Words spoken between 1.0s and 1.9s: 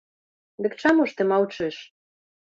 ж ты маўчыш?